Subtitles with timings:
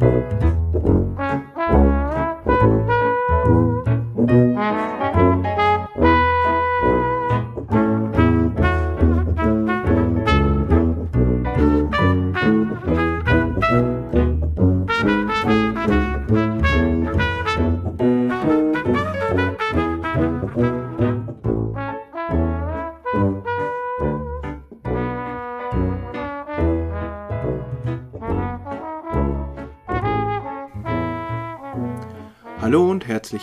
[0.00, 0.60] Música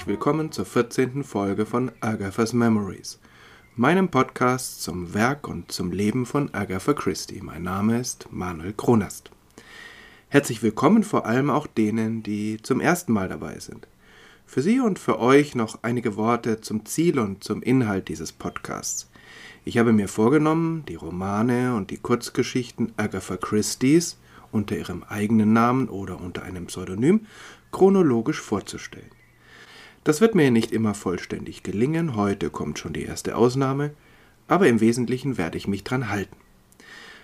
[0.07, 1.25] willkommen zur 14.
[1.25, 3.19] Folge von Agatha's Memories,
[3.75, 7.41] meinem Podcast zum Werk und zum Leben von Agatha Christie.
[7.41, 9.31] Mein Name ist Manuel Kronast.
[10.29, 13.89] Herzlich willkommen vor allem auch denen, die zum ersten Mal dabei sind.
[14.45, 19.09] Für Sie und für euch noch einige Worte zum Ziel und zum Inhalt dieses Podcasts.
[19.65, 24.17] Ich habe mir vorgenommen, die Romane und die Kurzgeschichten Agatha Christie's
[24.53, 27.25] unter ihrem eigenen Namen oder unter einem Pseudonym
[27.73, 29.16] chronologisch vorzustellen.
[30.07, 33.91] Das wird mir nicht immer vollständig gelingen, heute kommt schon die erste Ausnahme,
[34.47, 36.37] aber im Wesentlichen werde ich mich dran halten.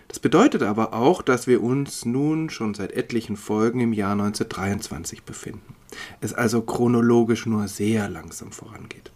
[0.10, 5.24] Das bedeutet aber auch, dass wir uns nun schon seit etlichen Folgen im Jahr 1923
[5.24, 5.76] befinden,
[6.20, 9.14] es also chronologisch nur sehr langsam vorangeht.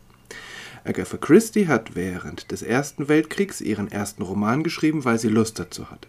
[0.86, 5.92] Agatha Christie hat während des Ersten Weltkriegs ihren ersten Roman geschrieben, weil sie Lust dazu
[5.92, 6.08] hatte.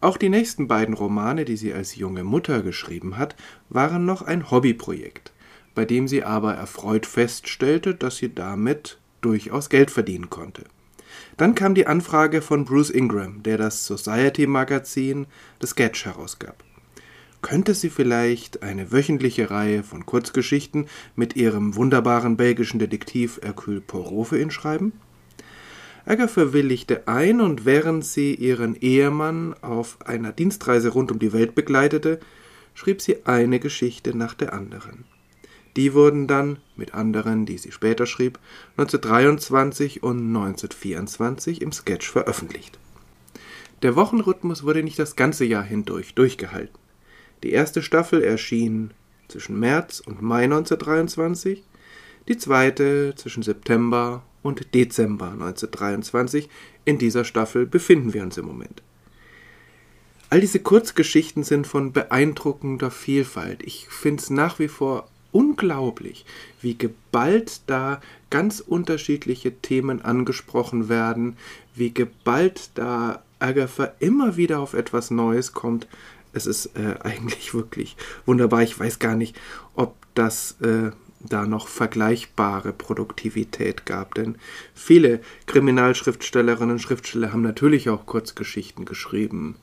[0.00, 3.36] Auch die nächsten beiden Romane, die sie als junge Mutter geschrieben hat,
[3.68, 5.32] waren noch ein Hobbyprojekt,
[5.76, 10.64] bei dem sie aber erfreut feststellte, dass sie damit durchaus Geld verdienen konnte.
[11.36, 15.26] Dann kam die Anfrage von Bruce Ingram, der das Society-Magazin
[15.60, 16.64] The Sketch herausgab.
[17.42, 24.28] Könnte sie vielleicht eine wöchentliche Reihe von Kurzgeschichten mit ihrem wunderbaren belgischen Detektiv Hercule Poirot
[24.28, 24.94] für ihn schreiben?
[26.06, 31.54] Agatha willigte ein und während sie ihren Ehemann auf einer Dienstreise rund um die Welt
[31.54, 32.18] begleitete,
[32.74, 35.04] schrieb sie eine Geschichte nach der anderen.
[35.76, 38.38] Die wurden dann, mit anderen, die sie später schrieb,
[38.78, 42.78] 1923 und 1924 im Sketch veröffentlicht.
[43.82, 46.78] Der Wochenrhythmus wurde nicht das ganze Jahr hindurch durchgehalten.
[47.42, 48.92] Die erste Staffel erschien
[49.28, 51.62] zwischen März und Mai 1923,
[52.28, 56.48] die zweite zwischen September und Dezember 1923.
[56.86, 58.82] In dieser Staffel befinden wir uns im Moment.
[60.30, 63.62] All diese Kurzgeschichten sind von beeindruckender Vielfalt.
[63.62, 66.24] Ich finde es nach wie vor unglaublich,
[66.60, 68.00] wie geballt da
[68.30, 71.36] ganz unterschiedliche Themen angesprochen werden,
[71.74, 75.86] wie geballt da Agatha immer wieder auf etwas Neues kommt.
[76.32, 78.62] Es ist äh, eigentlich wirklich wunderbar.
[78.62, 79.36] Ich weiß gar nicht,
[79.74, 84.14] ob das äh, da noch vergleichbare Produktivität gab.
[84.14, 84.36] Denn
[84.74, 89.56] viele Kriminalschriftstellerinnen und Schriftsteller haben natürlich auch Kurzgeschichten geschrieben.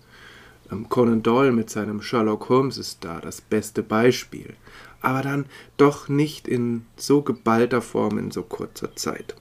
[0.72, 4.56] Ähm, Conan Doyle mit seinem Sherlock Holmes ist da das beste Beispiel.
[5.04, 5.46] Aber dann
[5.78, 9.36] doch nicht in so geballter Form in so kurzer Zeit.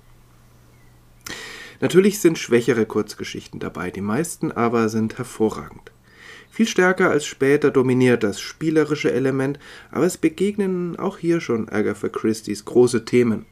[1.81, 5.91] Natürlich sind schwächere Kurzgeschichten dabei, die meisten aber sind hervorragend.
[6.51, 9.59] Viel stärker als später dominiert das spielerische Element,
[9.91, 13.47] aber es begegnen auch hier schon Agatha Christie's große Themen,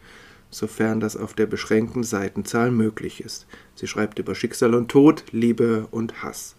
[0.50, 3.46] sofern das auf der beschränkten Seitenzahl möglich ist.
[3.74, 6.56] Sie schreibt über Schicksal und Tod, Liebe und Hass.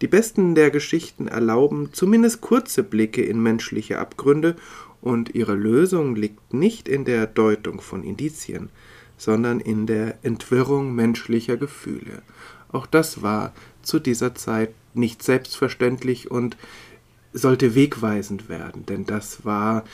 [0.00, 4.56] Die besten der Geschichten erlauben zumindest kurze Blicke in menschliche Abgründe,
[5.00, 8.70] und ihre Lösung liegt nicht in der Deutung von Indizien,
[9.16, 12.22] sondern in der Entwirrung menschlicher Gefühle.
[12.70, 16.56] Auch das war zu dieser Zeit nicht selbstverständlich und
[17.32, 19.84] sollte wegweisend werden, denn das war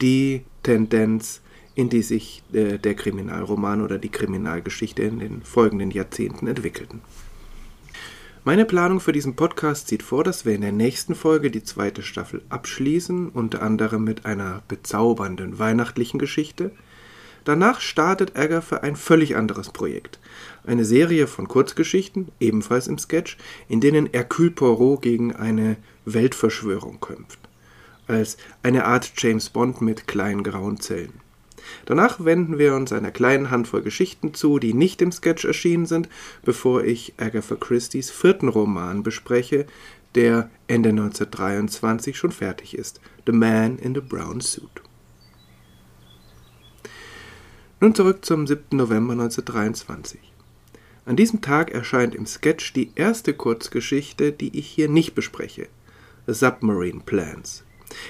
[0.00, 1.40] die Tendenz,
[1.74, 7.00] in die sich äh, der Kriminalroman oder die Kriminalgeschichte in den folgenden Jahrzehnten entwickelten.
[8.44, 12.02] Meine Planung für diesen Podcast sieht vor, dass wir in der nächsten Folge die zweite
[12.02, 16.72] Staffel abschließen, unter anderem mit einer bezaubernden weihnachtlichen Geschichte,
[17.44, 20.20] Danach startet Agatha ein völlig anderes Projekt.
[20.64, 23.36] Eine Serie von Kurzgeschichten, ebenfalls im Sketch,
[23.68, 27.40] in denen Hercule Poirot gegen eine Weltverschwörung kämpft.
[28.06, 31.21] Als eine Art James Bond mit kleinen grauen Zellen.
[31.86, 36.08] Danach wenden wir uns einer kleinen Handvoll Geschichten zu, die nicht im Sketch erschienen sind,
[36.44, 39.66] bevor ich Agatha Christie's vierten Roman bespreche,
[40.14, 44.82] der Ende 1923 schon fertig ist: The Man in the Brown Suit.
[47.80, 48.76] Nun zurück zum 7.
[48.76, 50.20] November 1923.
[51.04, 55.68] An diesem Tag erscheint im Sketch die erste Kurzgeschichte, die ich hier nicht bespreche:
[56.26, 57.64] Submarine Plans.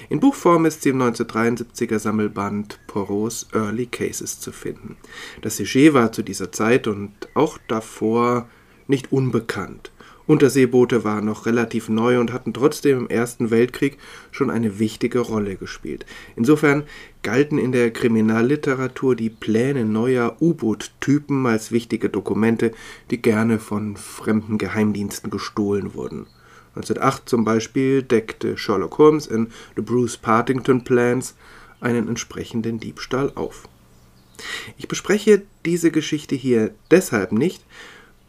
[0.09, 4.97] In Buchform ist sie im 1973er Sammelband Poros Early Cases zu finden.
[5.41, 8.47] Das Sujet war zu dieser Zeit und auch davor
[8.87, 9.91] nicht unbekannt
[10.25, 13.97] Unterseeboote waren noch relativ neu und hatten trotzdem im Ersten Weltkrieg
[14.31, 16.05] schon eine wichtige Rolle gespielt.
[16.37, 16.83] Insofern
[17.23, 22.71] galten in der Kriminalliteratur die Pläne neuer U-Boot-Typen als wichtige Dokumente,
[23.11, 26.27] die gerne von fremden Geheimdiensten gestohlen wurden.
[26.75, 31.35] 1908 zum Beispiel deckte Sherlock Holmes in The Bruce Partington Plans
[31.79, 33.67] einen entsprechenden Diebstahl auf.
[34.77, 37.63] Ich bespreche diese Geschichte hier deshalb nicht,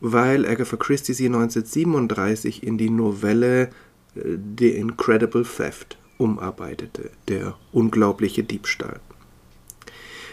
[0.00, 3.70] weil Agatha Christie sie 1937 in die Novelle
[4.14, 9.00] äh, The Incredible Theft umarbeitete, der unglaubliche Diebstahl.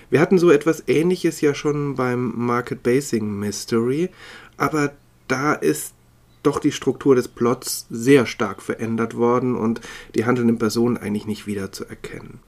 [0.10, 4.10] Wir hatten so etwas Ähnliches ja schon beim Market Basing Mystery,
[4.58, 4.92] aber
[5.30, 5.94] da ist
[6.44, 9.82] doch die Struktur des Plots sehr stark verändert worden und
[10.16, 12.40] die handelnden Personen eigentlich nicht wiederzuerkennen.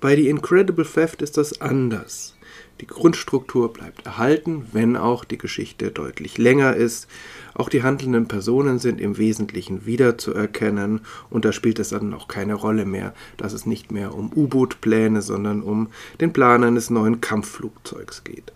[0.00, 2.36] Bei The Incredible Theft ist das anders.
[2.80, 7.08] Die Grundstruktur bleibt erhalten, wenn auch die Geschichte deutlich länger ist.
[7.54, 11.00] Auch die handelnden Personen sind im Wesentlichen wiederzuerkennen
[11.30, 15.22] und da spielt es dann auch keine Rolle mehr, dass es nicht mehr um U-Boot-Pläne,
[15.22, 15.88] sondern um
[16.20, 18.52] den Plan eines neuen Kampfflugzeugs geht.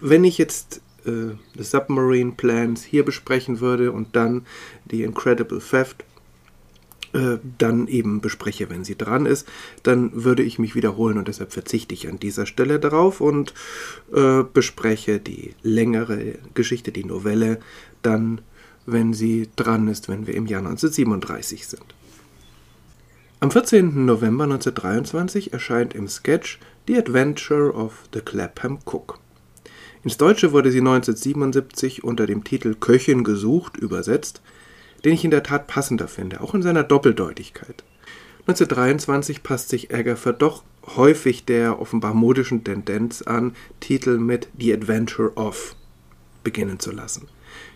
[0.00, 4.46] Wenn ich jetzt äh, Submarine Plans hier besprechen würde und dann
[4.84, 6.04] die Incredible Theft,
[7.14, 9.46] äh, dann eben bespreche, wenn sie dran ist,
[9.84, 13.54] dann würde ich mich wiederholen und deshalb verzichte ich an dieser Stelle darauf und
[14.12, 17.60] äh, bespreche die längere Geschichte, die Novelle,
[18.02, 18.40] dann,
[18.84, 21.94] wenn sie dran ist, wenn wir im Jahr 1937 sind.
[23.38, 24.06] Am 14.
[24.06, 26.58] November 1923 erscheint im Sketch
[26.88, 29.20] The Adventure of the Clapham Cook.
[30.04, 34.42] Ins Deutsche wurde sie 1977 unter dem Titel Köchin gesucht übersetzt
[35.04, 37.84] den ich in der Tat passender finde, auch in seiner Doppeldeutigkeit.
[38.46, 40.64] 1923 passt sich Agatha doch
[40.96, 45.76] häufig der offenbar modischen Tendenz an, Titel mit The Adventure of
[46.42, 47.28] beginnen zu lassen.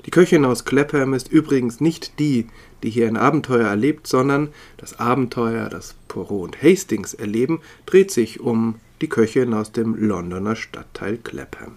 [0.05, 2.49] Die Köchin aus Clapham ist übrigens nicht die,
[2.83, 8.41] die hier ein Abenteuer erlebt, sondern das Abenteuer, das Poirot und Hastings erleben, dreht sich
[8.41, 11.77] um die Köchin aus dem Londoner Stadtteil Clapham.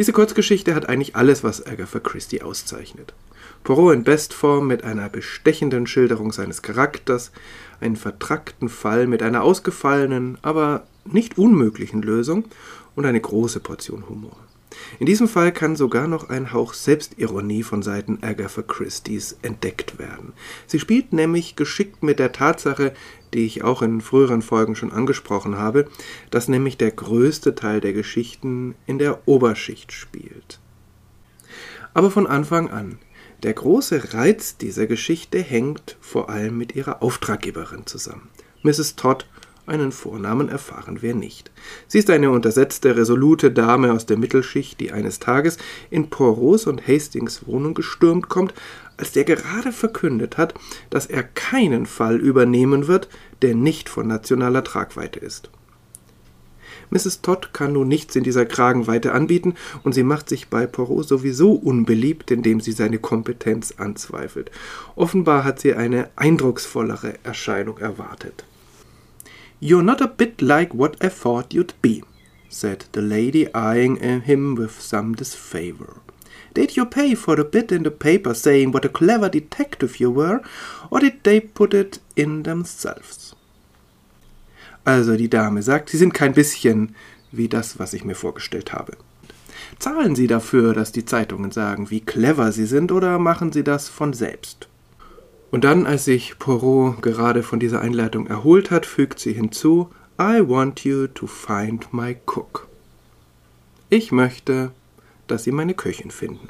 [0.00, 3.12] Diese Kurzgeschichte hat eigentlich alles, was Agatha Christie auszeichnet.
[3.64, 7.32] Poirot in Bestform mit einer bestechenden Schilderung seines Charakters,
[7.82, 12.46] einen vertrackten Fall mit einer ausgefallenen, aber nicht unmöglichen Lösung
[12.96, 14.38] und eine große Portion Humor.
[14.98, 20.32] In diesem Fall kann sogar noch ein Hauch Selbstironie von Seiten Agatha Christie's entdeckt werden.
[20.66, 22.92] Sie spielt nämlich geschickt mit der Tatsache,
[23.34, 25.88] die ich auch in früheren Folgen schon angesprochen habe,
[26.30, 30.60] dass nämlich der größte Teil der Geschichten in der Oberschicht spielt.
[31.94, 32.98] Aber von Anfang an
[33.42, 38.28] der große Reiz dieser Geschichte hängt vor allem mit ihrer Auftraggeberin zusammen.
[38.62, 38.96] Mrs.
[38.96, 39.26] Todd,
[39.66, 41.50] einen Vornamen erfahren wir nicht.
[41.86, 45.58] Sie ist eine untersetzte, resolute Dame aus der Mittelschicht, die eines Tages
[45.90, 48.54] in Poros und Hastings Wohnung gestürmt kommt,
[48.96, 50.54] als der gerade verkündet hat,
[50.90, 53.08] dass er keinen Fall übernehmen wird,
[53.42, 55.50] der nicht von nationaler Tragweite ist.
[56.90, 57.22] Mrs.
[57.22, 59.54] Todd kann nun nichts in dieser Kragenweite anbieten
[59.84, 64.50] und sie macht sich bei Poirot sowieso unbeliebt, indem sie seine Kompetenz anzweifelt.
[64.96, 68.44] Offenbar hat sie eine eindrucksvollere Erscheinung erwartet.
[69.62, 72.02] You're not a bit like what I thought you'd be,
[72.48, 76.00] said the lady, eyeing him with some disfavor.
[76.54, 80.10] Did you pay for the bit in the paper saying what a clever detective you
[80.10, 80.40] were,
[80.90, 83.36] or did they put it in themselves?
[84.86, 86.96] Also die Dame sagt, Sie sind kein bisschen
[87.30, 88.96] wie das, was ich mir vorgestellt habe.
[89.78, 93.90] Zahlen Sie dafür, dass die Zeitungen sagen, wie clever Sie sind, oder machen Sie das
[93.90, 94.69] von selbst?
[95.50, 99.90] Und dann, als sich Poirot gerade von dieser Einleitung erholt hat, fügt sie hinzu,
[100.20, 102.68] I want you to find my cook.
[103.88, 104.70] Ich möchte,
[105.26, 106.48] dass Sie meine Köchin finden.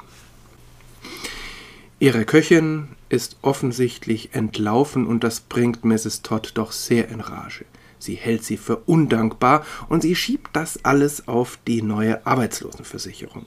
[1.99, 6.21] Ihre Köchin ist offensichtlich entlaufen und das bringt Mrs.
[6.21, 7.65] Todd doch sehr in Rage.
[7.99, 13.45] Sie hält sie für undankbar und sie schiebt das alles auf die neue Arbeitslosenversicherung.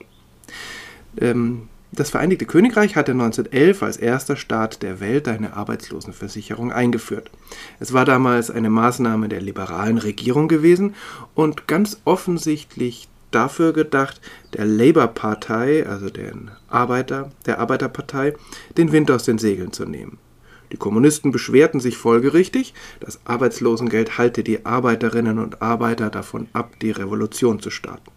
[1.19, 7.31] Ähm, das Vereinigte Königreich hatte 1911 als erster Staat der Welt eine Arbeitslosenversicherung eingeführt.
[7.79, 10.95] Es war damals eine Maßnahme der liberalen Regierung gewesen
[11.33, 14.21] und ganz offensichtlich dafür gedacht,
[14.53, 18.33] der Labour-Partei, also den Arbeiter, der Arbeiterpartei,
[18.77, 20.17] den Wind aus den Segeln zu nehmen.
[20.71, 26.91] Die Kommunisten beschwerten sich folgerichtig, das Arbeitslosengeld halte die Arbeiterinnen und Arbeiter davon ab, die
[26.91, 28.11] Revolution zu starten.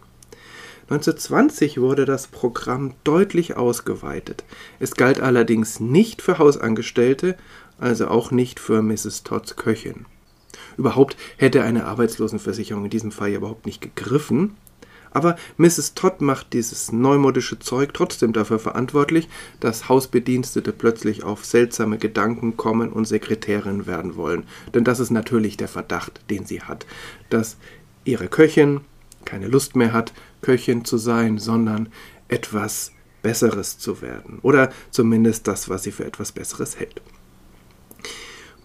[0.91, 4.45] 1920 wurde das Programm deutlich ausgeweitet.
[4.81, 7.37] Es galt allerdings nicht für Hausangestellte,
[7.79, 9.23] also auch nicht für Mrs.
[9.23, 10.07] Todds Köchin.
[10.79, 14.57] Überhaupt hätte eine Arbeitslosenversicherung in diesem Fall überhaupt nicht gegriffen,
[15.11, 15.95] Aber Mrs.
[15.95, 19.29] Todd macht dieses neumodische Zeug trotzdem dafür verantwortlich,
[19.61, 24.45] dass Hausbedienstete plötzlich auf seltsame Gedanken kommen und Sekretärin werden wollen.
[24.75, 26.87] Denn das ist natürlich der Verdacht, den sie hat,
[27.31, 27.57] dass
[28.05, 28.81] ihre Köchin
[29.25, 31.89] keine Lust mehr hat, Köchin zu sein, sondern
[32.29, 32.93] etwas
[33.23, 34.39] Besseres zu werden.
[34.43, 37.01] Oder zumindest das, was sie für etwas Besseres hält.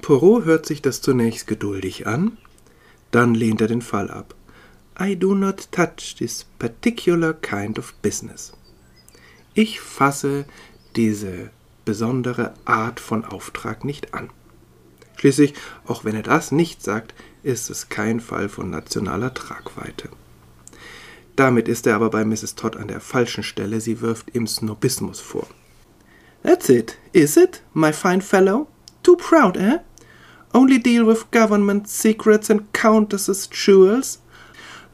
[0.01, 2.37] Poirot hört sich das zunächst geduldig an,
[3.11, 4.35] dann lehnt er den Fall ab.
[4.99, 8.53] I do not touch this particular kind of business.
[9.53, 10.45] Ich fasse
[10.95, 11.49] diese
[11.85, 14.29] besondere Art von Auftrag nicht an.
[15.17, 15.53] Schließlich,
[15.85, 17.13] auch wenn er das nicht sagt,
[17.43, 20.09] ist es kein Fall von nationaler Tragweite.
[21.35, 22.55] Damit ist er aber bei Mrs.
[22.55, 25.47] Todd an der falschen Stelle, sie wirft ihm Snobismus vor.
[26.43, 28.67] That's it, is it, my fine fellow?
[29.01, 29.79] Too proud, eh?
[30.53, 34.19] Only deal with government secrets and countesses' jewels?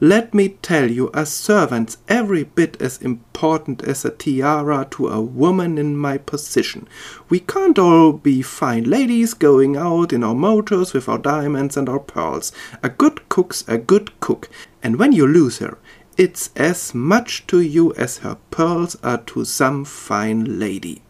[0.02, 5.20] Let me tell you, a servant's every bit as important as a tiara to a
[5.20, 6.88] woman in my position.
[7.28, 11.86] We can't all be fine ladies going out in our motors with our diamonds and
[11.86, 12.50] our pearls.
[12.82, 14.48] A good cook's a good cook,
[14.82, 15.76] and when you lose her,
[16.20, 21.00] it's as much to you as her pearls are to some fine lady.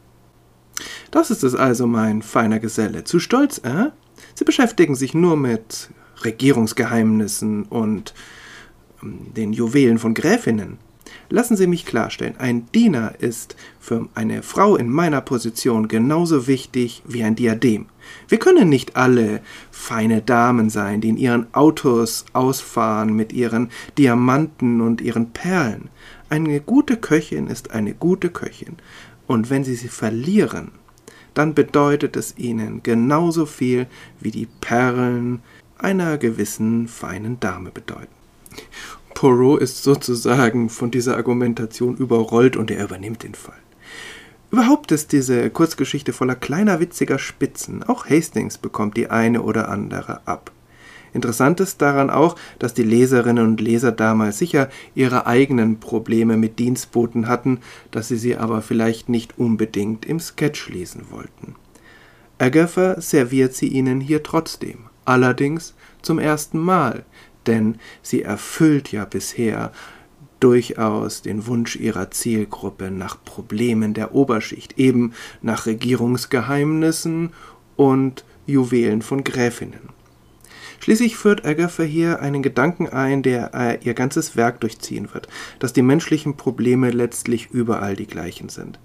[1.10, 3.02] Das ist es also, mein feiner Geselle.
[3.02, 3.90] Zu stolz, äh?
[4.34, 5.90] Sie beschäftigen sich nur mit
[6.24, 8.14] Regierungsgeheimnissen und
[9.02, 10.78] den Juwelen von Gräfinnen.
[11.32, 17.04] Lassen Sie mich klarstellen, ein Diener ist für eine Frau in meiner Position genauso wichtig
[17.06, 17.86] wie ein Diadem.
[18.26, 24.80] Wir können nicht alle feine Damen sein, die in ihren Autos ausfahren mit ihren Diamanten
[24.80, 25.88] und ihren Perlen.
[26.30, 28.76] Eine gute Köchin ist eine gute Köchin,
[29.28, 30.72] und wenn Sie sie verlieren,
[31.34, 33.86] dann bedeutet es ihnen genauso viel
[34.18, 35.42] wie die Perlen
[35.78, 38.08] einer gewissen feinen Dame bedeuten.
[39.14, 43.58] Poirot ist sozusagen von dieser Argumentation überrollt und er übernimmt den Fall.
[44.50, 47.84] Überhaupt ist diese Kurzgeschichte voller kleiner witziger Spitzen.
[47.84, 50.50] Auch Hastings bekommt die eine oder andere ab.
[51.12, 56.58] Interessant ist daran auch, dass die Leserinnen und Leser damals sicher ihre eigenen Probleme mit
[56.58, 57.58] Dienstboten hatten,
[57.90, 61.56] dass sie sie aber vielleicht nicht unbedingt im Sketch lesen wollten.
[62.38, 67.04] Agatha serviert sie ihnen hier trotzdem, allerdings zum ersten Mal,
[67.46, 69.72] denn sie erfüllt ja bisher
[70.40, 77.30] durchaus den Wunsch ihrer Zielgruppe nach Problemen der Oberschicht, eben nach Regierungsgeheimnissen
[77.76, 79.90] und Juwelen von Gräfinnen.
[80.80, 85.28] Schließlich führt Agatha hier einen Gedanken ein, der äh, ihr ganzes Werk durchziehen wird,
[85.58, 88.78] dass die menschlichen Probleme letztlich überall die gleichen sind.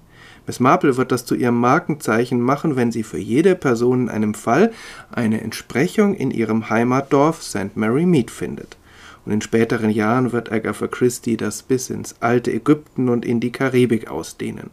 [0.47, 4.33] Miss Marple wird das zu ihrem Markenzeichen machen, wenn sie für jede Person in einem
[4.33, 4.71] Fall
[5.11, 7.75] eine Entsprechung in ihrem Heimatdorf St.
[7.75, 8.77] Mary Mead findet.
[9.25, 13.51] Und in späteren Jahren wird Agatha Christie das bis ins alte Ägypten und in die
[13.51, 14.69] Karibik ausdehnen.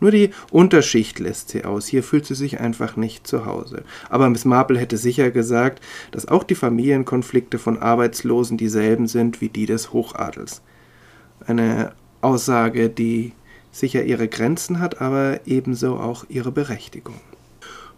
[0.00, 1.86] Nur die Unterschicht lässt sie aus.
[1.86, 3.84] Hier fühlt sie sich einfach nicht zu Hause.
[4.08, 9.48] Aber Miss Marple hätte sicher gesagt, dass auch die Familienkonflikte von Arbeitslosen dieselben sind wie
[9.48, 10.62] die des Hochadels.
[11.46, 13.32] Eine Aussage, die
[13.72, 17.16] sicher ihre Grenzen hat, aber ebenso auch ihre Berechtigung.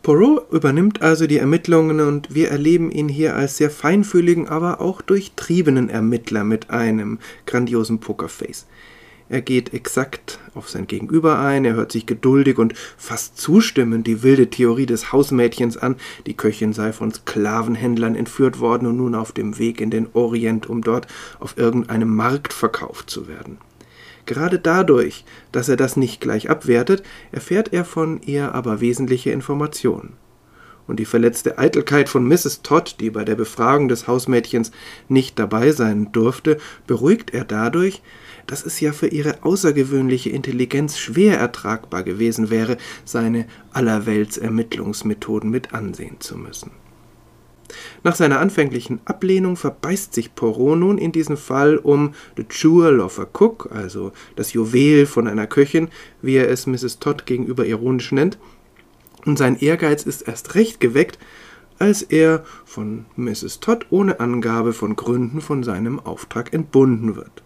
[0.05, 5.01] Poirot übernimmt also die Ermittlungen und wir erleben ihn hier als sehr feinfühligen, aber auch
[5.01, 8.67] durchtriebenen Ermittler mit einem grandiosen Pokerface.
[9.31, 14.23] Er geht exakt auf sein Gegenüber ein, er hört sich geduldig und fast zustimmend die
[14.23, 19.33] wilde Theorie des Hausmädchens an, die Köchin sei von Sklavenhändlern entführt worden und nun auf
[19.33, 21.07] dem Weg in den Orient, um dort
[21.41, 23.57] auf irgendeinem Markt verkauft zu werden.
[24.27, 27.03] Gerade dadurch, dass er das nicht gleich abwertet,
[27.33, 30.15] erfährt er von ihr aber wesentliche Informationen.
[30.87, 32.61] Und die verletzte Eitelkeit von Mrs.
[32.63, 34.71] Todd, die bei der Befragung des Hausmädchens
[35.09, 38.03] nicht dabei sein durfte, beruhigt er dadurch,
[38.47, 42.77] dass es ja für ihre außergewöhnliche Intelligenz schwer ertragbar gewesen wäre,
[43.07, 46.71] seine Allerweltsermittlungsmethoden mit ansehen zu müssen.
[48.03, 53.19] Nach seiner anfänglichen Ablehnung verbeißt sich Poirot nun in diesem Fall um The Jewel of
[53.19, 55.89] a Cook, also das Juwel von einer Köchin,
[56.23, 56.99] wie er es Mrs.
[56.99, 58.39] Todd gegenüber ironisch nennt,
[59.25, 61.19] und sein Ehrgeiz ist erst recht geweckt,
[61.79, 63.61] als er von Mrs.
[63.61, 67.43] Todd ohne Angabe von Gründen von seinem Auftrag entbunden wird.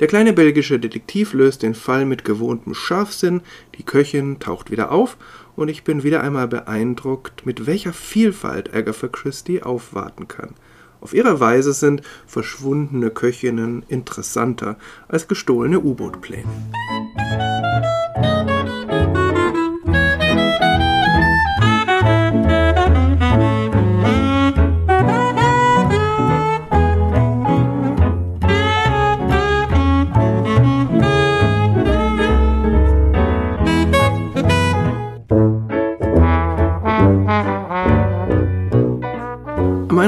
[0.00, 3.40] Der kleine belgische Detektiv löst den Fall mit gewohntem Scharfsinn,
[3.78, 5.16] die Köchin taucht wieder auf
[5.56, 10.54] und ich bin wieder einmal beeindruckt, mit welcher Vielfalt Agatha Christie aufwarten kann.
[11.00, 14.76] Auf ihre Weise sind verschwundene Köchinnen interessanter
[15.08, 16.44] als gestohlene U-Boot-Pläne.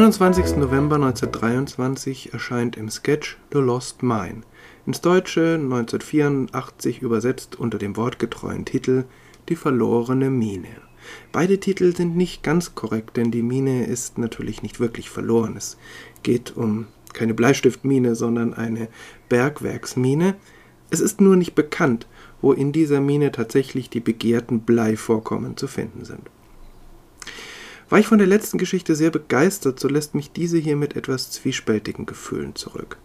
[0.08, 0.56] Am 21.
[0.56, 4.40] November 1923 erscheint im Sketch The Lost Mine,
[4.86, 9.04] ins Deutsche 1984 übersetzt unter dem wortgetreuen Titel
[9.50, 10.68] Die verlorene Mine.
[11.30, 15.58] Beide Titel sind nicht ganz korrekt, denn die Mine ist natürlich nicht wirklich verloren.
[15.58, 15.76] Es
[16.22, 18.88] geht um keine Bleistiftmine, sondern eine
[19.28, 20.36] Bergwerksmine.
[20.88, 22.06] Es ist nur nicht bekannt,
[22.40, 26.30] wo in dieser Mine tatsächlich die begehrten Bleivorkommen zu finden sind.
[27.88, 31.30] War ich von der letzten Geschichte sehr begeistert, so lässt mich diese hier mit etwas
[31.30, 32.98] zwiespältigen Gefühlen zurück.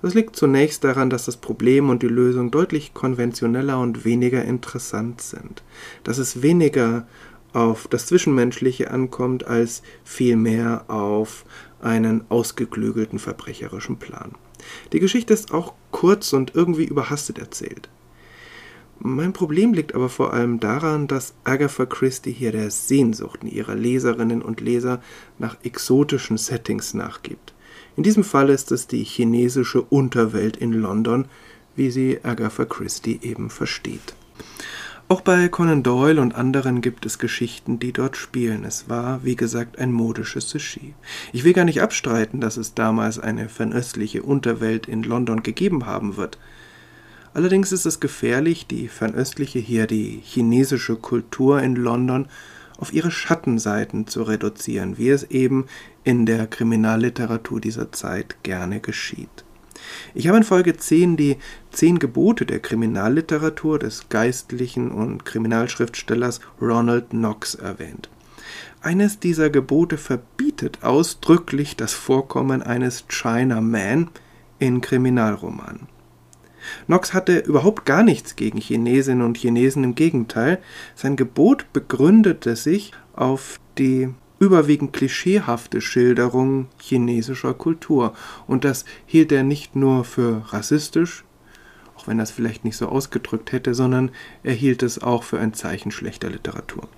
[0.00, 5.20] Das liegt zunächst daran, dass das Problem und die Lösung deutlich konventioneller und weniger interessant
[5.20, 5.62] sind,
[6.04, 7.06] dass es weniger
[7.52, 11.44] auf das Zwischenmenschliche ankommt, als vielmehr auf
[11.80, 14.32] einen ausgeklügelten verbrecherischen Plan.
[14.92, 17.88] Die Geschichte ist auch kurz und irgendwie überhastet erzählt.
[19.00, 24.40] Mein Problem liegt aber vor allem daran, dass Agatha Christie hier der Sehnsucht ihrer Leserinnen
[24.40, 25.02] und Leser
[25.38, 27.54] nach exotischen Settings nachgibt.
[27.96, 31.26] In diesem Fall ist es die chinesische Unterwelt in London,
[31.76, 34.14] wie sie Agatha Christie eben versteht.
[35.06, 38.64] Auch bei Conan Doyle und anderen gibt es Geschichten, die dort spielen.
[38.64, 40.94] Es war, wie gesagt, ein modisches Sushi.
[41.32, 46.16] Ich will gar nicht abstreiten, dass es damals eine fernöstliche Unterwelt in London gegeben haben
[46.16, 46.38] wird.
[47.34, 52.28] Allerdings ist es gefährlich, die fernöstliche hier, die chinesische Kultur in London,
[52.78, 55.66] auf ihre Schattenseiten zu reduzieren, wie es eben
[56.04, 59.44] in der Kriminalliteratur dieser Zeit gerne geschieht.
[60.14, 61.36] Ich habe in Folge 10 die
[61.70, 68.08] zehn Gebote der Kriminalliteratur des geistlichen und Kriminalschriftstellers Ronald Knox erwähnt.
[68.80, 74.10] Eines dieser Gebote verbietet ausdrücklich das Vorkommen eines Chinaman
[74.58, 75.93] in Kriminalromanen.
[76.86, 80.58] Knox hatte überhaupt gar nichts gegen Chinesinnen und Chinesen, im Gegenteil,
[80.94, 88.14] sein Gebot begründete sich auf die überwiegend klischeehafte Schilderung chinesischer Kultur.
[88.46, 91.24] Und das hielt er nicht nur für rassistisch,
[91.96, 94.10] auch wenn er es vielleicht nicht so ausgedrückt hätte, sondern
[94.42, 96.88] er hielt es auch für ein Zeichen schlechter Literatur.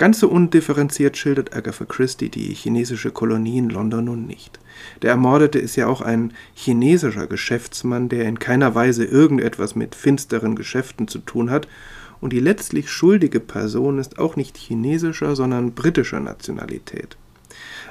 [0.00, 4.58] Ganz so undifferenziert schildert Agatha Christie die chinesische Kolonie in London nun nicht.
[5.02, 10.56] Der Ermordete ist ja auch ein chinesischer Geschäftsmann, der in keiner Weise irgendetwas mit finsteren
[10.56, 11.68] Geschäften zu tun hat
[12.22, 17.18] und die letztlich schuldige Person ist auch nicht chinesischer, sondern britischer Nationalität.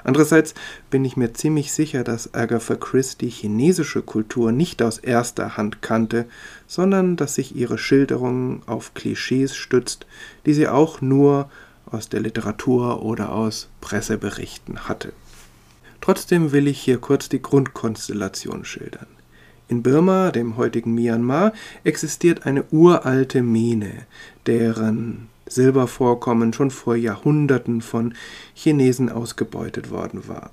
[0.03, 0.55] Andererseits
[0.89, 6.25] bin ich mir ziemlich sicher, dass Agatha Christie chinesische Kultur nicht aus erster Hand kannte,
[6.65, 10.07] sondern dass sich ihre Schilderung auf Klischees stützt,
[10.47, 11.51] die sie auch nur
[11.91, 15.13] aus der Literatur oder aus Presseberichten hatte.
[16.01, 19.07] Trotzdem will ich hier kurz die Grundkonstellation schildern.
[19.67, 24.07] In Birma, dem heutigen Myanmar, existiert eine uralte Mine,
[24.47, 28.15] deren Silbervorkommen schon vor Jahrhunderten von
[28.53, 30.51] Chinesen ausgebeutet worden war.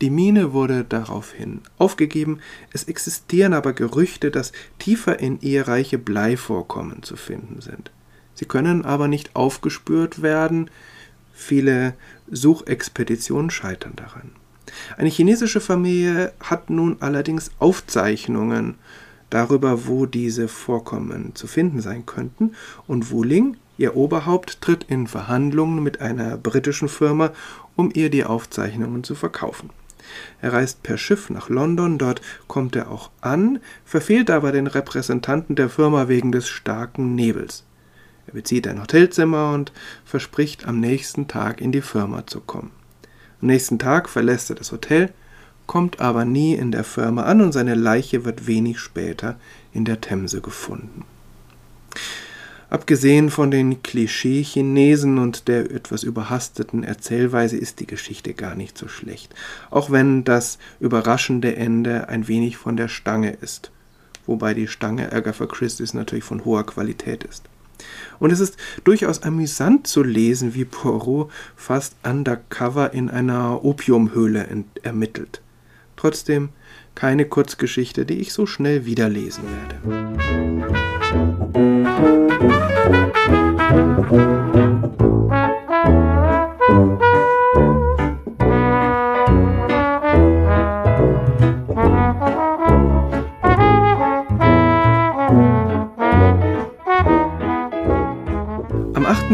[0.00, 2.40] Die Mine wurde daraufhin aufgegeben,
[2.72, 7.90] es existieren aber Gerüchte, dass tiefer in ihr reiche Bleivorkommen zu finden sind.
[8.36, 10.70] Sie können aber nicht aufgespürt werden,
[11.32, 11.94] viele
[12.30, 14.30] Suchexpeditionen scheitern daran.
[14.96, 18.76] Eine chinesische Familie hat nun allerdings Aufzeichnungen
[19.30, 22.52] darüber, wo diese Vorkommen zu finden sein könnten,
[22.86, 27.32] und Wuling, ihr Oberhaupt, tritt in Verhandlungen mit einer britischen Firma,
[27.74, 29.70] um ihr die Aufzeichnungen zu verkaufen.
[30.40, 35.56] Er reist per Schiff nach London, dort kommt er auch an, verfehlt aber den Repräsentanten
[35.56, 37.64] der Firma wegen des starken Nebels.
[38.26, 39.72] Er bezieht ein Hotelzimmer und
[40.04, 42.72] verspricht, am nächsten Tag in die Firma zu kommen.
[43.40, 45.12] Am nächsten Tag verlässt er das Hotel,
[45.66, 49.36] kommt aber nie in der Firma an und seine Leiche wird wenig später
[49.72, 51.04] in der Themse gefunden.
[52.68, 58.88] Abgesehen von den Klischee-Chinesen und der etwas überhasteten Erzählweise ist die Geschichte gar nicht so
[58.88, 59.32] schlecht,
[59.70, 63.70] auch wenn das überraschende Ende ein wenig von der Stange ist,
[64.26, 67.44] wobei die Stange Agatha Christie's natürlich von hoher Qualität ist.
[68.18, 74.46] Und es ist durchaus amüsant zu lesen, wie Poirot fast undercover in einer Opiumhöhle
[74.82, 75.40] ermittelt.
[75.96, 76.50] Trotzdem
[76.94, 79.76] keine Kurzgeschichte, die ich so schnell wieder lesen werde.
[84.08, 84.55] Am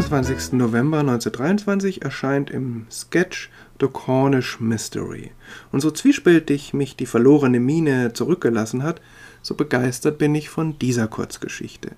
[0.02, 0.54] 28.
[0.54, 5.30] November 1923 erscheint im Sketch The Cornish Mystery.
[5.70, 9.00] Und so zwiespältig mich die verlorene Mine zurückgelassen hat,
[9.42, 11.92] so begeistert bin ich von dieser Kurzgeschichte.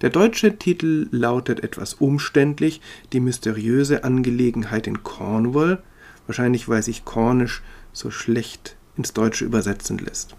[0.00, 2.80] Der deutsche Titel lautet etwas umständlich
[3.12, 5.82] Die mysteriöse Angelegenheit in Cornwall,
[6.26, 10.36] wahrscheinlich weil sich Cornish so schlecht ins Deutsche übersetzen lässt.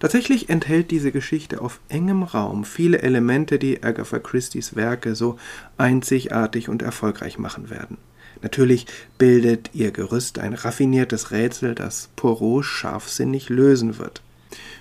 [0.00, 5.38] Tatsächlich enthält diese Geschichte auf engem Raum viele Elemente, die Agatha Christie's Werke so
[5.78, 7.98] einzigartig und erfolgreich machen werden.
[8.42, 8.86] Natürlich
[9.18, 14.22] bildet ihr Gerüst ein raffiniertes Rätsel, das Poirot scharfsinnig lösen wird.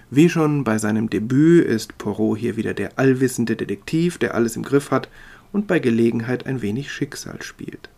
[0.10, 4.64] Wie schon bei seinem Debüt ist Poirot hier wieder der allwissende Detektiv, der alles im
[4.64, 5.10] Griff hat
[5.54, 7.90] und bei Gelegenheit ein wenig Schicksal spielt.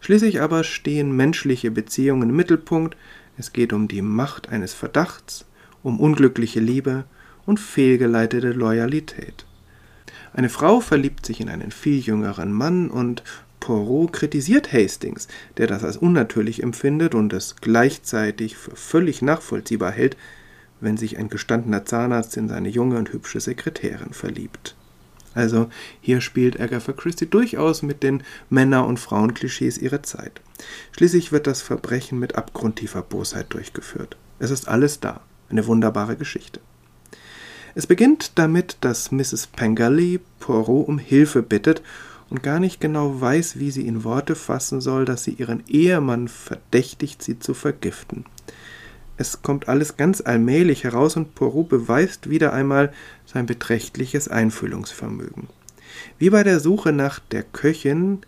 [0.00, 2.96] Schließlich aber stehen menschliche Beziehungen im Mittelpunkt,
[3.36, 5.44] es geht um die Macht eines Verdachts,
[5.84, 7.04] um unglückliche Liebe
[7.46, 9.46] und fehlgeleitete Loyalität.
[10.32, 13.22] Eine Frau verliebt sich in einen viel jüngeren Mann und
[13.60, 20.16] Poirot kritisiert Hastings, der das als unnatürlich empfindet und es gleichzeitig für völlig nachvollziehbar hält,
[20.80, 24.74] wenn sich ein gestandener Zahnarzt in seine junge und hübsche Sekretärin verliebt.
[25.34, 25.68] Also
[26.00, 30.40] hier spielt Agatha Christie durchaus mit den Männer- und Frauenklischees ihrer Zeit.
[30.92, 34.16] Schließlich wird das Verbrechen mit abgrundtiefer Bosheit durchgeführt.
[34.38, 35.20] Es ist alles da.
[35.54, 36.58] Eine wunderbare Geschichte.
[37.76, 39.46] Es beginnt damit, dass Mrs.
[39.46, 41.80] Pengelly Poirot um Hilfe bittet
[42.28, 46.26] und gar nicht genau weiß, wie sie in Worte fassen soll, dass sie ihren Ehemann
[46.26, 48.24] verdächtigt, sie zu vergiften.
[49.16, 52.92] Es kommt alles ganz allmählich heraus und Poirot beweist wieder einmal
[53.24, 55.46] sein beträchtliches Einfühlungsvermögen.
[56.18, 58.22] Wie bei der Suche nach der Köchin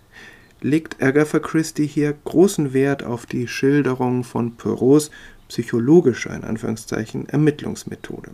[0.61, 5.11] legt Agatha Christie hier großen Wert auf die Schilderung von Poirots
[5.49, 8.33] psychologischer in Anführungszeichen Ermittlungsmethode.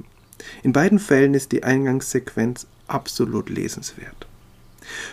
[0.63, 4.27] In beiden Fällen ist die Eingangssequenz absolut lesenswert.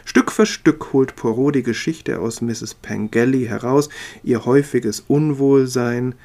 [0.04, 2.74] Stück für Stück holt Poirot die Geschichte aus Mrs.
[2.74, 3.90] Pengelly heraus,
[4.24, 6.16] ihr häufiges Unwohlsein,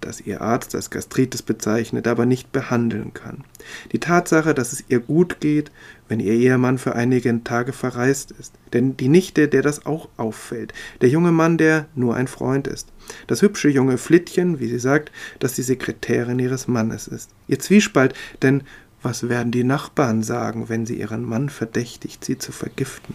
[0.00, 3.44] das ihr Arzt als Gastritis bezeichnet, aber nicht behandeln kann.
[3.92, 5.70] Die Tatsache, dass es ihr gut geht,
[6.08, 8.54] wenn ihr Ehemann für einige Tage verreist ist.
[8.72, 10.72] Denn die Nichte, der das auch auffällt.
[11.00, 12.88] Der junge Mann, der nur ein Freund ist.
[13.26, 17.30] Das hübsche junge Flittchen, wie sie sagt, dass die Sekretärin ihres Mannes ist.
[17.48, 18.62] Ihr Zwiespalt, denn
[19.02, 23.14] was werden die Nachbarn sagen, wenn sie ihren Mann verdächtigt, sie zu vergiften?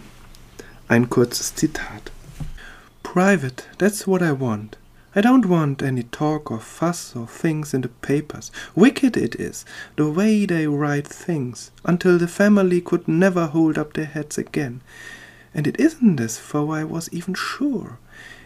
[0.88, 2.12] Ein kurzes Zitat.
[3.02, 4.78] Private, that's what I want.
[5.18, 8.52] I don't want any talk or fuss or things in the papers.
[8.74, 9.64] Wicked it is,
[9.96, 14.82] the way they write things, until the family could never hold up their heads again.
[15.54, 17.98] And it isn't as though I was even sure.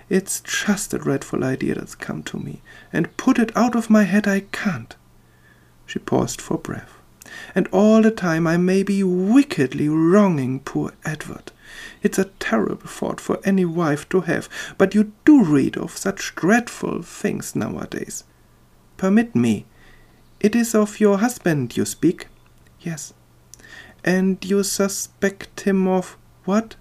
[0.08, 4.04] It's just a dreadful idea that's come to me, and put it out of my
[4.04, 4.94] head I can't.
[5.86, 6.92] She paused for breath.
[7.52, 11.50] And all the time I may be wickedly wronging poor Edward.
[12.02, 16.34] It's a terrible thought for any wife to have, but you do read of such
[16.34, 18.24] dreadful things nowadays.
[18.96, 19.66] Permit me.
[20.40, 22.28] It is of your husband you speak?
[22.80, 23.12] Yes.
[24.02, 26.76] And you suspect him of what?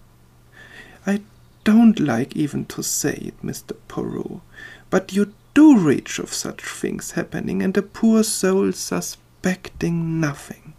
[1.06, 1.22] I
[1.66, 3.76] don't like even to say it, Mr.
[3.90, 4.42] Poirot,
[4.90, 10.74] but you do read of such things happening, and a poor soul suspecting nothing.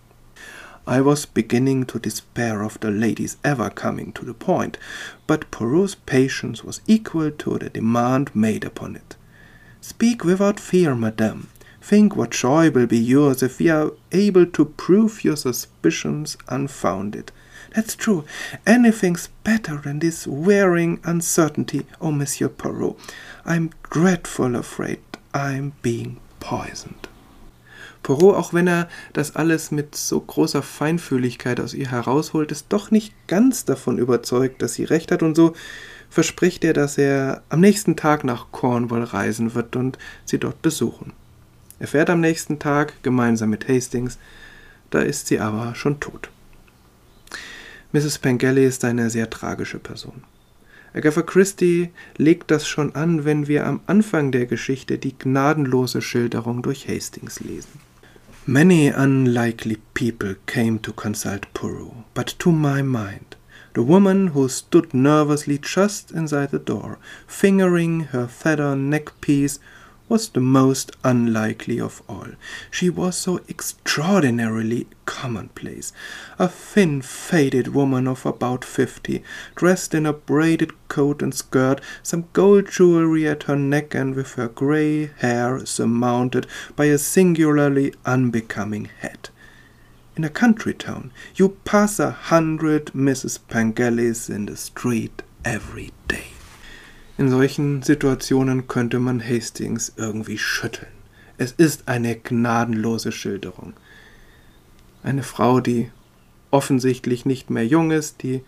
[0.91, 4.77] I was beginning to despair of the lady's ever coming to the point,
[5.29, 9.15] but Poirot's patience was equal to the demand made upon it.
[9.81, 11.49] Speak without fear, madame.
[11.81, 17.31] Think what joy will be yours if we are able to prove your suspicions unfounded.
[17.73, 18.25] That's true.
[18.67, 22.97] Anything's better than this wearing uncertainty, oh, Monsieur Poirot.
[23.45, 24.99] I'm dreadful afraid
[25.33, 27.07] I'm being poisoned.
[28.11, 32.91] Poirot, auch wenn er das alles mit so großer Feinfühligkeit aus ihr herausholt, ist doch
[32.91, 35.55] nicht ganz davon überzeugt, dass sie recht hat und so
[36.09, 41.13] verspricht er, dass er am nächsten Tag nach Cornwall reisen wird und sie dort besuchen.
[41.79, 44.19] Er fährt am nächsten Tag gemeinsam mit Hastings,
[44.91, 46.31] da ist sie aber schon tot.
[47.93, 48.19] Mrs.
[48.19, 50.25] Pengelly ist eine sehr tragische Person.
[50.95, 56.63] Agatha Christie legt das schon an, wenn wir am Anfang der Geschichte die gnadenlose Schilderung
[56.63, 57.90] durch Hastings lesen.
[58.51, 63.37] Many unlikely people came to consult Puru, but to my mind,
[63.75, 69.61] the woman who stood nervously just inside the door, fingering her feather neckpiece,
[70.11, 72.27] was the most unlikely of all.
[72.69, 75.93] She was so extraordinarily commonplace.
[76.37, 79.23] A thin, faded woman of about fifty,
[79.55, 84.33] dressed in a braided coat and skirt, some gold jewelry at her neck, and with
[84.35, 89.31] her grey hair surmounted by a singularly unbecoming hat.
[90.17, 93.39] In a country town, you pass a hundred Mrs.
[93.49, 95.93] Pangelis in the street every.
[97.21, 100.91] In solchen Situationen könnte man Hastings irgendwie schütteln.
[101.37, 103.75] Es ist eine gnadenlose Schilderung.
[105.03, 105.91] Eine Frau, die
[106.51, 108.41] offensichtlich nicht mehr jung ist, die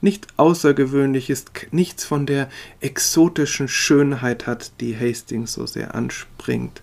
[0.00, 6.82] nicht außergewöhnlich ist, nichts von der exotischen Schönheit hat, die Hastings so sehr anspringt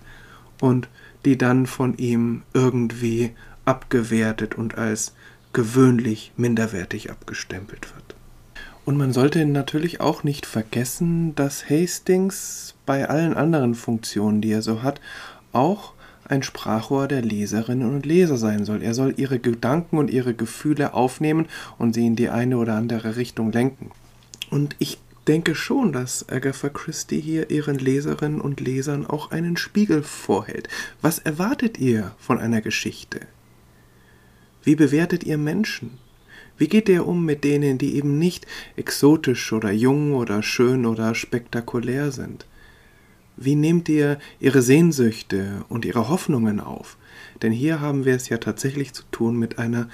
[0.60, 0.90] und
[1.24, 3.32] die dann von ihm irgendwie
[3.64, 5.16] abgewertet und als
[5.54, 8.07] gewöhnlich minderwertig abgestempelt wird.
[8.88, 14.62] Und man sollte natürlich auch nicht vergessen, dass Hastings bei allen anderen Funktionen, die er
[14.62, 15.02] so hat,
[15.52, 15.92] auch
[16.24, 18.82] ein Sprachrohr der Leserinnen und Leser sein soll.
[18.82, 21.48] Er soll ihre Gedanken und ihre Gefühle aufnehmen
[21.78, 23.92] und sie in die eine oder andere Richtung lenken.
[24.52, 30.02] Und ich denke schon, dass Agatha Christie hier ihren Leserinnen und Lesern auch einen Spiegel
[30.02, 30.70] vorhält.
[31.02, 33.20] Was erwartet ihr von einer Geschichte?
[34.64, 36.00] Wie bewertet ihr Menschen?
[36.58, 41.14] Wie geht ihr um mit denen, die eben nicht exotisch oder jung oder schön oder
[41.14, 42.46] spektakulär sind?
[43.36, 46.98] Wie nehmt ihr ihre Sehnsüchte und ihre Hoffnungen auf?
[47.44, 49.90] Denn hier haben wir es ja tatsächlich zu tun mit einer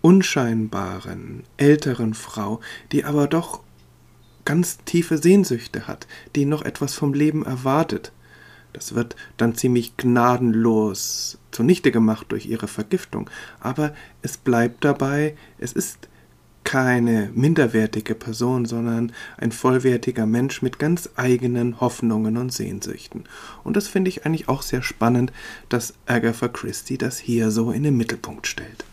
[0.00, 2.60] unscheinbaren, älteren Frau,
[2.92, 3.60] die aber doch
[4.46, 8.12] ganz tiefe Sehnsüchte hat, die noch etwas vom Leben erwartet.
[8.72, 15.72] Das wird dann ziemlich gnadenlos zunichte gemacht durch ihre Vergiftung, aber es bleibt dabei, es
[15.72, 16.08] ist
[16.68, 23.24] keine minderwertige Person, sondern ein vollwertiger Mensch mit ganz eigenen Hoffnungen und Sehnsüchten.
[23.64, 25.32] Und das finde ich eigentlich auch sehr spannend,
[25.70, 28.84] dass Agatha Christie das hier so in den Mittelpunkt stellt.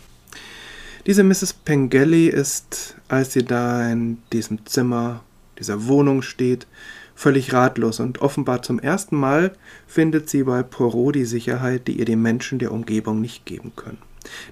[1.06, 1.52] Diese Mrs.
[1.52, 5.24] Pengelly ist, als sie da in diesem Zimmer,
[5.60, 6.68] dieser Wohnung steht,
[7.16, 9.54] völlig ratlos und offenbar zum ersten Mal
[9.88, 13.98] findet sie bei Poirot die Sicherheit, die ihr die Menschen der Umgebung nicht geben können.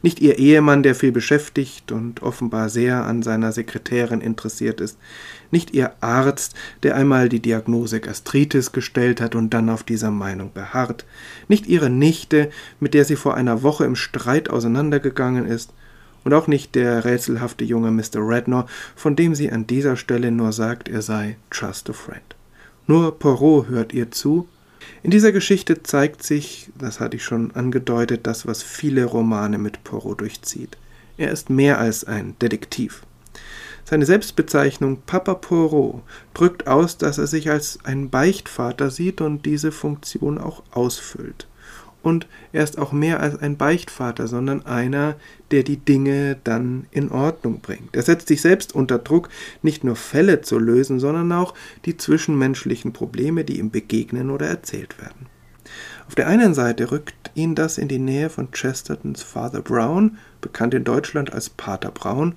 [0.02, 4.98] Nicht ihr Ehemann, der viel beschäftigt und offenbar sehr an seiner Sekretärin interessiert ist.
[5.52, 10.52] Nicht ihr Arzt, der einmal die Diagnose Gastritis gestellt hat und dann auf dieser Meinung
[10.54, 11.06] beharrt.
[11.48, 12.50] Nicht ihre Nichte,
[12.80, 15.74] mit der sie vor einer Woche im Streit auseinandergegangen ist.
[16.24, 18.20] Und auch nicht der rätselhafte junge Mr.
[18.20, 22.36] Rednor, von dem sie an dieser Stelle nur sagt, er sei just a friend.
[22.88, 24.48] Nur Poirot hört ihr zu
[25.02, 29.84] in dieser Geschichte zeigt sich, das hatte ich schon angedeutet, das, was viele Romane mit
[29.84, 30.78] Poirot durchzieht.
[31.18, 33.04] Er ist mehr als ein Detektiv.
[33.86, 36.02] Seine Selbstbezeichnung Papa Poirot
[36.34, 41.48] drückt aus, dass er sich als ein Beichtvater sieht und diese Funktion auch ausfüllt
[42.04, 45.16] und er ist auch mehr als ein Beichtvater, sondern einer,
[45.52, 47.96] der die Dinge dann in Ordnung bringt.
[47.96, 49.30] Er setzt sich selbst unter Druck,
[49.64, 51.54] nicht nur Fälle zu lösen, sondern auch
[51.86, 55.28] die zwischenmenschlichen Probleme, die ihm begegnen oder erzählt werden.
[56.08, 60.74] Auf der einen Seite rückt ihn das in die Nähe von Chestertons Father Brown, bekannt
[60.74, 62.36] in Deutschland als Pater Brown.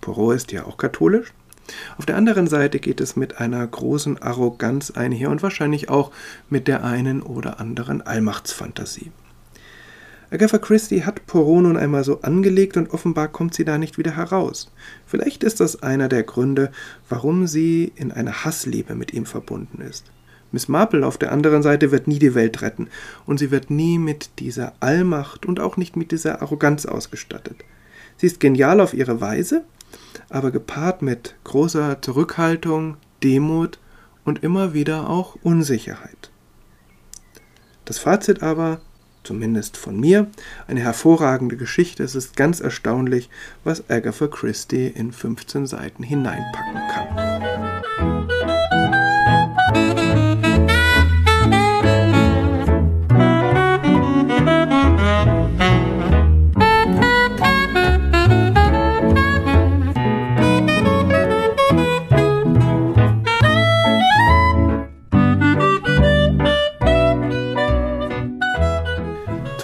[0.00, 1.32] Poirot ist ja auch katholisch.
[1.96, 6.10] Auf der anderen Seite geht es mit einer großen Arroganz einher und wahrscheinlich auch
[6.48, 9.12] mit der einen oder anderen Allmachtsfantasie.
[10.30, 14.14] Agatha Christie hat Poirot nun einmal so angelegt und offenbar kommt sie da nicht wieder
[14.14, 14.70] heraus.
[15.06, 16.70] Vielleicht ist das einer der Gründe,
[17.08, 20.12] warum sie in einer Hassliebe mit ihm verbunden ist.
[20.52, 22.88] Miss Marple auf der anderen Seite wird nie die Welt retten
[23.24, 27.64] und sie wird nie mit dieser Allmacht und auch nicht mit dieser Arroganz ausgestattet.
[28.18, 29.64] Sie ist genial auf ihre Weise,
[30.28, 33.78] aber gepaart mit großer Zurückhaltung, Demut
[34.24, 36.30] und immer wieder auch Unsicherheit.
[37.84, 38.80] Das Fazit aber,
[39.24, 40.26] zumindest von mir,
[40.66, 42.02] eine hervorragende Geschichte.
[42.02, 43.30] Es ist ganz erstaunlich,
[43.64, 47.27] was Agatha Christie in 15 Seiten hineinpacken kann.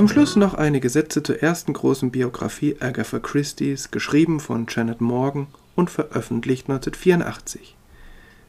[0.05, 5.47] Zum Schluss noch einige Sätze zur ersten großen Biografie Agatha Christie's, geschrieben von Janet Morgan
[5.77, 7.75] und veröffentlicht 1984.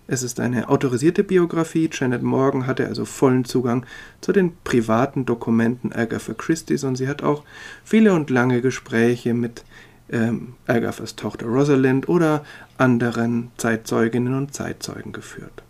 [0.06, 1.90] Es ist eine autorisierte Biografie.
[1.90, 3.86] Janet Morgan hatte also vollen Zugang
[4.20, 7.46] zu den privaten Dokumenten Agatha Christie's und sie hat auch
[7.86, 9.64] viele und lange Gespräche mit
[10.12, 12.44] ähm, Agathas Tochter Rosalind oder
[12.78, 15.64] anderen Zeitzeuginnen und Zeitzeugen geführt.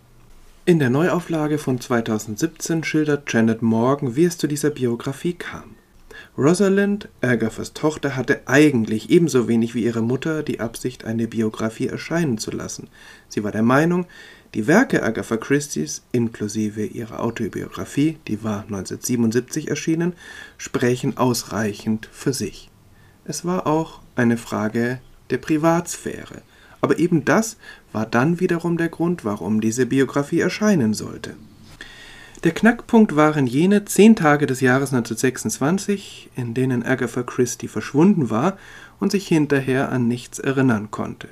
[0.64, 5.75] In der Neuauflage von 2017 schildert Janet Morgan, wie es zu dieser Biografie kam.
[6.38, 12.36] Rosalind, Agathas Tochter, hatte eigentlich ebenso wenig wie ihre Mutter die Absicht, eine Biografie erscheinen
[12.36, 12.88] zu lassen.
[13.28, 14.06] Sie war der Meinung,
[14.52, 20.12] die Werke Agatha Christie's, inklusive ihrer Autobiografie, die war 1977 erschienen,
[20.58, 22.70] sprechen ausreichend für sich.
[23.24, 26.42] Es war auch eine Frage der Privatsphäre.
[26.80, 27.56] Aber eben das
[27.92, 31.34] war dann wiederum der Grund, warum diese Biografie erscheinen sollte.
[32.44, 38.58] Der Knackpunkt waren jene zehn Tage des Jahres 1926, in denen Agatha Christie verschwunden war
[39.00, 41.28] und sich hinterher an nichts erinnern konnte.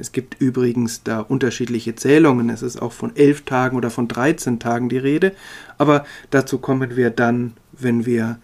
[0.00, 2.50] Es gibt übrigens da unterschiedliche Zählungen.
[2.50, 5.32] Es ist auch von elf Tagen oder von 13 Tagen die Rede.
[5.78, 8.38] Aber dazu kommen wir dann, wenn wir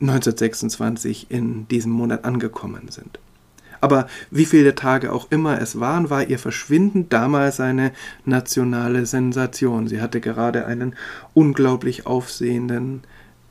[0.00, 3.18] 1926 in diesem Monat angekommen sind.
[3.80, 7.92] Aber wie viele Tage auch immer es waren, war ihr Verschwinden damals eine
[8.24, 9.88] nationale Sensation.
[9.88, 10.94] Sie hatte gerade einen
[11.32, 13.02] unglaublich aufsehenden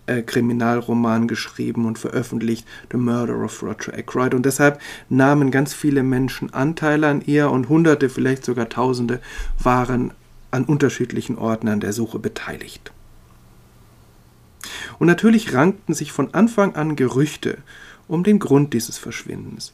[0.06, 4.34] äh, Kriminalroman geschrieben und veröffentlicht, The Murder of Roger Ackroyd.
[4.34, 9.22] Und deshalb nahmen ganz viele Menschen Anteil an ihr und Hunderte, vielleicht sogar Tausende
[9.58, 10.12] waren
[10.52, 12.92] an unterschiedlichen Orten an der Suche beteiligt.
[14.98, 17.60] Und natürlich rankten sich von Anfang an Gerüchte
[18.08, 19.74] um den Grund dieses Verschwindens.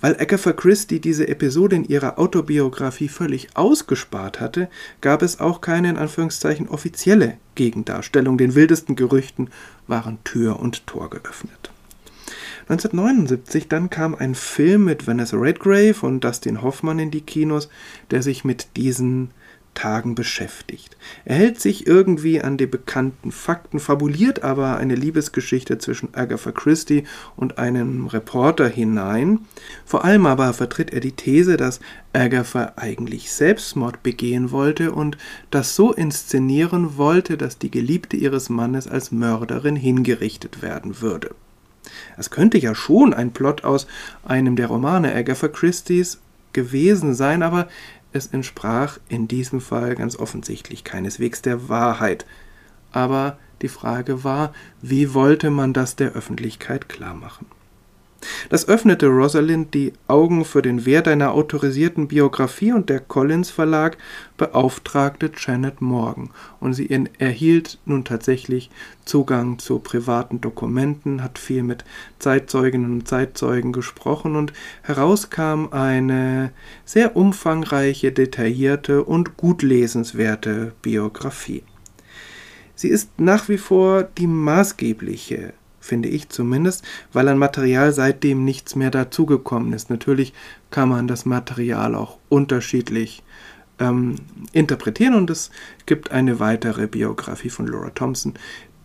[0.00, 4.68] Weil Agatha Christie diese Episode in ihrer Autobiografie völlig ausgespart hatte,
[5.00, 8.38] gab es auch keine in Anführungszeichen offizielle Gegendarstellung.
[8.38, 9.50] Den wildesten Gerüchten
[9.86, 11.70] waren Tür und Tor geöffnet.
[12.68, 17.70] 1979 dann kam ein Film mit Vanessa Redgrave und Dustin Hoffmann in die Kinos,
[18.10, 19.30] der sich mit diesen
[19.78, 20.96] Tagen beschäftigt.
[21.24, 27.04] Er hält sich irgendwie an die bekannten Fakten, fabuliert aber eine Liebesgeschichte zwischen Agatha Christie
[27.36, 29.46] und einem Reporter hinein.
[29.86, 31.78] Vor allem aber vertritt er die These, dass
[32.12, 35.16] Agatha eigentlich Selbstmord begehen wollte und
[35.52, 41.36] das so inszenieren wollte, dass die Geliebte ihres Mannes als Mörderin hingerichtet werden würde.
[42.16, 43.86] Es könnte ja schon ein Plot aus
[44.24, 46.18] einem der Romane Agatha Christie's
[46.52, 47.68] gewesen sein, aber
[48.12, 52.26] es entsprach in diesem Fall ganz offensichtlich keineswegs der Wahrheit.
[52.92, 57.46] Aber die Frage war, wie wollte man das der Öffentlichkeit klarmachen?
[58.48, 63.96] Das öffnete Rosalind die Augen für den Wert einer autorisierten Biografie und der Collins Verlag
[64.36, 68.70] beauftragte Janet Morgan und sie erhielt nun tatsächlich
[69.04, 71.84] Zugang zu privaten Dokumenten, hat viel mit
[72.18, 74.52] Zeitzeuginnen und Zeitzeugen gesprochen und
[74.82, 76.52] heraus kam eine
[76.84, 81.62] sehr umfangreiche, detaillierte und gut lesenswerte Biografie.
[82.74, 85.52] Sie ist nach wie vor die maßgebliche
[85.88, 89.90] finde ich zumindest, weil an Material seitdem nichts mehr dazugekommen ist.
[89.90, 90.32] Natürlich
[90.70, 93.22] kann man das Material auch unterschiedlich
[93.80, 94.16] ähm,
[94.52, 95.50] interpretieren und es
[95.86, 98.34] gibt eine weitere Biografie von Laura Thompson,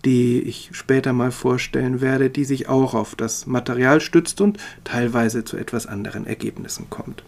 [0.06, 5.46] die ich später mal vorstellen werde, die sich auch auf das Material stützt und teilweise
[5.46, 7.24] zu etwas anderen Ergebnissen kommt.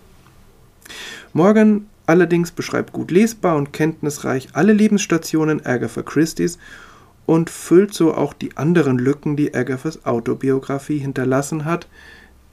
[1.33, 6.59] Morgan allerdings beschreibt gut lesbar und kenntnisreich alle Lebensstationen Agatha Christie's
[7.25, 11.88] und füllt so auch die anderen Lücken, die Agathas Autobiografie hinterlassen hat,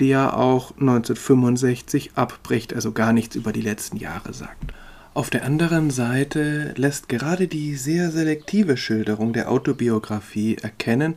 [0.01, 4.73] die ja auch 1965 abbricht, also gar nichts über die letzten Jahre sagt.
[5.15, 11.17] Auf der anderen Seite lässt gerade die sehr selektive Schilderung der Autobiografie erkennen,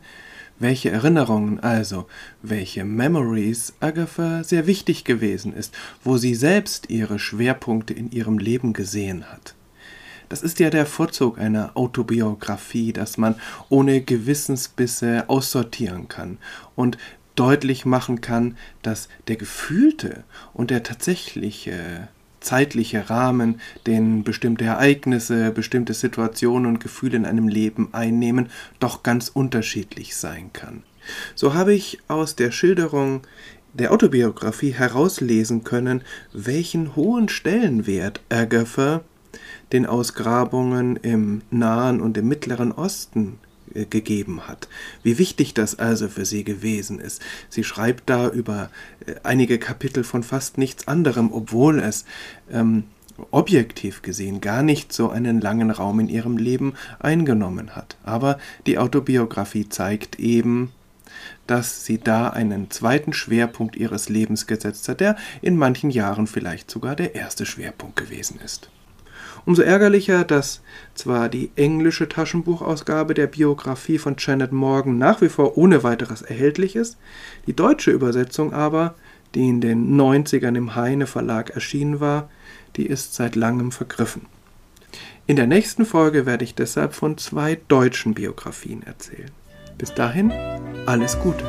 [0.60, 2.08] welche Erinnerungen, also
[2.42, 8.74] welche Memories Agatha sehr wichtig gewesen ist, wo sie selbst ihre Schwerpunkte in ihrem Leben
[8.74, 9.56] gesehen hat.
[10.30, 13.36] Das ist ja der Vorzug einer Autobiografie, dass man
[13.70, 16.38] ohne Gewissensbisse aussortieren kann
[16.76, 16.98] und
[17.36, 22.08] deutlich machen kann, dass der gefühlte und der tatsächliche
[22.40, 29.30] zeitliche Rahmen, den bestimmte Ereignisse, bestimmte Situationen und Gefühle in einem Leben einnehmen, doch ganz
[29.30, 30.84] unterschiedlich sein kann.
[31.34, 33.22] So habe ich aus der Schilderung
[33.74, 39.02] der Autobiografie herauslesen können, welchen hohen Stellenwert Agatha
[39.76, 43.40] den Ausgrabungen im Nahen und im Mittleren Osten
[43.74, 44.70] äh, gegeben hat.
[45.04, 47.22] Wie wichtig das also für sie gewesen ist.
[47.50, 48.70] Sie schreibt da über
[49.06, 52.06] äh, einige Kapitel von fast nichts anderem, obwohl es
[52.50, 52.86] ähm,
[53.32, 57.98] objektiv gesehen gar nicht so einen langen Raum in ihrem Leben eingenommen hat.
[58.04, 60.72] Aber die Autobiografie zeigt eben,
[61.48, 66.72] dass sie da einen zweiten Schwerpunkt ihres Lebens gesetzt hat, der in manchen Jahren vielleicht
[66.72, 68.70] sogar der erste Schwerpunkt gewesen ist.
[69.46, 70.62] Umso ärgerlicher, dass
[70.96, 76.76] zwar die englische Taschenbuchausgabe der Biografie von Janet Morgan nach wie vor ohne weiteres erhältlich
[76.76, 76.98] ist,
[77.46, 78.96] die deutsche Übersetzung aber,
[79.36, 82.30] die in den 90ern im Heine Verlag erschienen war,
[82.76, 84.26] die ist seit langem vergriffen.
[85.28, 89.32] In der nächsten Folge werde ich deshalb von zwei deutschen Biografien erzählen.
[89.78, 90.32] Bis dahin,
[90.86, 91.44] alles Gute.